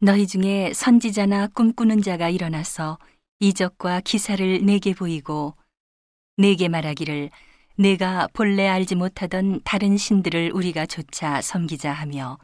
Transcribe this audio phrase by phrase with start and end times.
[0.00, 2.98] 너희 중에 선지자나 꿈꾸는 자가 일어나서
[3.40, 5.56] 이적과 기사를 내게 보이고
[6.36, 7.30] 내게 말하기를
[7.74, 12.38] 내가 본래 알지 못하던 다른 신들을 우리가 조차 섬기자 하며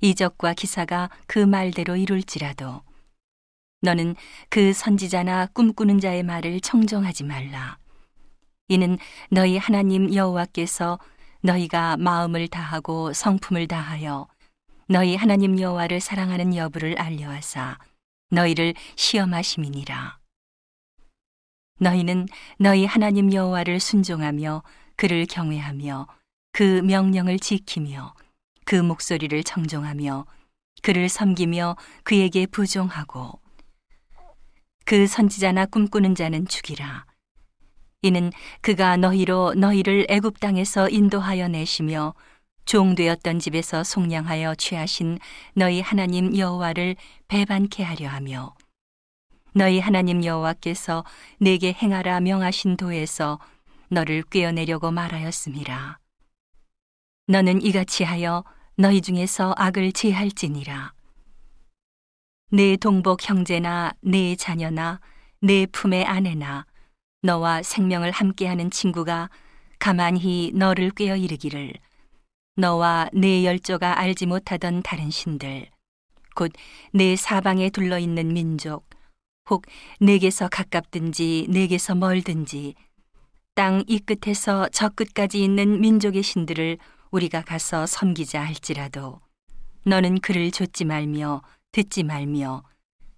[0.00, 2.80] 이적과 기사가 그 말대로 이룰지라도
[3.82, 4.16] 너는
[4.48, 7.76] 그 선지자나 꿈꾸는 자의 말을 청정하지 말라.
[8.68, 8.96] 이는
[9.30, 10.98] 너희 하나님 여호와께서
[11.42, 14.28] 너희가 마음을 다하고 성품을 다하여
[14.88, 17.76] 너희 하나님 여호와를 사랑하는 여부를 알려하사
[18.30, 20.18] 너희를 시험하심이니라.
[21.80, 22.26] 너희는
[22.58, 24.62] 너희 하나님 여호와를 순종하며
[24.94, 26.06] 그를 경외하며
[26.52, 28.14] 그 명령을 지키며
[28.64, 30.24] 그 목소리를 청종하며
[30.82, 33.40] 그를 섬기며 그에게 부종하고
[34.84, 37.06] 그 선지자나 꿈꾸는 자는 죽이라.
[38.02, 42.14] 이는 그가 너희로 너희를 애굽 땅에서 인도하여 내시며
[42.66, 45.18] 종되었던 집에서 속량하여 취하신
[45.54, 46.96] 너희 하나님 여호와를
[47.28, 48.54] 배반케 하려 하며
[49.54, 51.04] 너희 하나님 여호와께서
[51.38, 53.38] 내게 행하라 명하신 도에서
[53.88, 55.98] 너를 꿰어내려고 말하였음이라
[57.28, 58.44] 너는 이같이 하여
[58.76, 60.92] 너희 중에서 악을 제할지니라.
[62.52, 65.00] 내 동복 형제나 내 자녀나
[65.40, 66.66] 내 품의 아내나
[67.22, 69.30] 너와 생명을 함께하는 친구가
[69.80, 71.72] 가만히 너를 꿰어 이르기를
[72.56, 75.68] 너와 내 열조가 알지 못하던 다른 신들,
[76.34, 78.88] 곧내 사방에 둘러 있는 민족,
[79.50, 79.66] 혹
[80.00, 82.74] 내게서 가깝든지 내게서 멀든지
[83.54, 86.78] 땅 이 끝에서 저 끝까지 있는 민족의 신들을
[87.10, 89.20] 우리가 가서 섬기자 할지라도
[89.84, 92.64] 너는 그를 좇지 말며 듣지 말며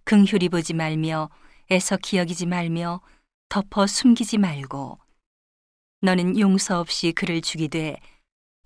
[0.05, 1.31] 긍휼히 보지 말며
[1.71, 3.01] 애서 기억이지 말며
[3.49, 4.99] 덮어 숨기지 말고
[6.03, 7.97] 너는 용서 없이 그를 죽이되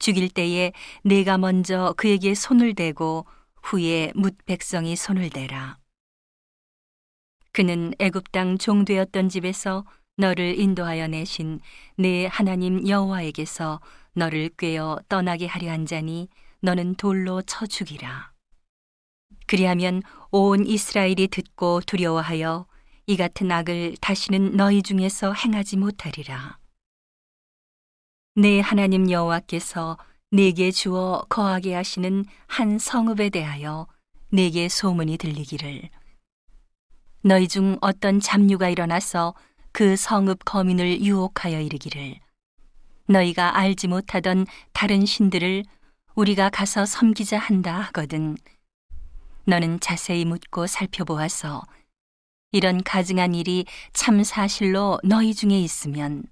[0.03, 0.72] 죽일 때에
[1.05, 3.25] 내가 먼저 그에게 손을 대고
[3.62, 5.78] 후에 뭇 백성이 손을 대라.
[7.53, 9.84] 그는 애굽 땅 종되었던 집에서
[10.17, 11.61] 너를 인도하여 내신
[11.97, 13.80] 내 하나님 여호와에게서
[14.14, 16.29] 너를 꿰어 떠나게 하려 한 자니
[16.63, 18.33] 너는 돌로 쳐 죽이라.
[19.46, 20.02] 그리하면
[20.33, 22.67] 온 이스라엘이 듣고 두려워하여
[23.07, 26.61] 이 같은 악을 다시는 너희 중에서 행하지 못하리라.
[28.35, 29.98] 내 하나님 여호와께서
[30.31, 33.87] 내게 주어 거하게 하시는 한 성읍에 대하여
[34.31, 35.91] 내게 소문이 들리기를.
[37.23, 39.35] 너희 중 어떤 잡류가 일어나서
[39.70, 42.17] 그 성읍 거민을 유혹하여 이르기를.
[43.07, 45.64] 너희가 알지 못하던 다른 신들을
[46.14, 48.39] 우리가 가서 섬기자 한다 하거든.
[49.45, 51.61] 너는 자세히 묻고 살펴보아서
[52.51, 56.25] 이런 가증한 일이 참 사실로 너희 중에 있으면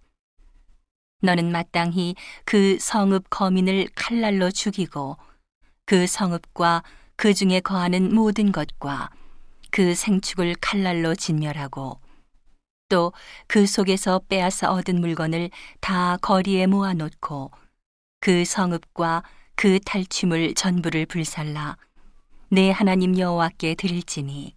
[1.21, 2.15] 너는 마땅히
[2.45, 5.17] 그 성읍 거민을 칼날로 죽이고
[5.87, 6.83] 그 성읍과
[7.17, 9.11] 그 중에 거하는 모든 것과
[9.71, 12.01] 그 생축을 칼날로 진멸하고
[12.89, 13.13] 또
[13.47, 15.51] 그 속에서 빼앗아 얻은 물건을
[15.81, 17.51] 다 거리에 모아놓고
[18.21, 19.23] 그 성읍과
[19.57, 21.77] 그 탈취물 전부를 불살라
[22.49, 24.55] 내 하나님 여호와께 드릴지니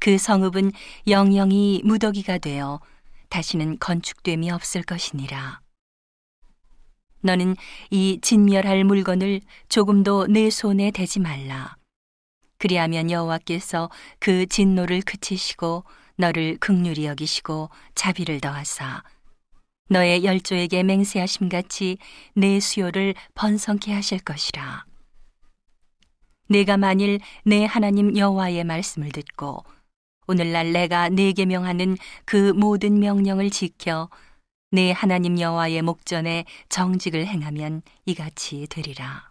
[0.00, 0.72] 그 성읍은
[1.06, 2.80] 영영이 무더기가 되어
[3.28, 5.60] 다시는 건축됨이 없을 것이니라.
[7.20, 7.56] 너는
[7.90, 11.76] 이 진멸할 물건을 조금도 내 손에 대지 말라.
[12.58, 15.84] 그리하면 여호와께서 그 진노를 그치시고
[16.16, 19.02] 너를 극률히 여기시고 자비를 더하사
[19.88, 21.98] 너의 열조에게 맹세하심 같이
[22.34, 24.84] 내 수요를 번성케 하실 것이라.
[26.48, 29.64] 내가 만일 내 하나님 여호와의 말씀을 듣고
[30.26, 34.08] 오늘날 내가 내게 명하는 그 모든 명령을 지켜
[34.70, 39.30] 내 하나님 여호와의 목전에 정직을 행하면 이같이 되리라.